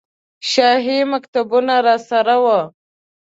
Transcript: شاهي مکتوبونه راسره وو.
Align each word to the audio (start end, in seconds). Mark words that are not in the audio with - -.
شاهي 0.51 0.99
مکتوبونه 1.11 1.75
راسره 1.85 2.35
وو. 2.43 2.59